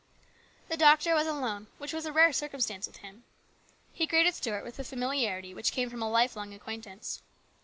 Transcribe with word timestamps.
The 0.67 0.77
doctor 0.77 1.13
was 1.13 1.27
alone, 1.27 1.67
which 1.77 1.93
was 1.93 2.07
a 2.07 2.11
rare 2.11 2.33
circum 2.33 2.59
stance 2.59 2.87
with 2.87 2.97
him. 3.05 3.23
He 3.93 4.07
greeted 4.07 4.33
Stuart 4.33 4.63
with 4.63 4.77
the 4.77 4.83
familiarity 4.83 5.53
which 5.53 5.71
came 5.71 5.91
from 5.91 6.01
a 6.01 6.09
lifelong 6.09 6.55
acquaintance. 6.55 7.21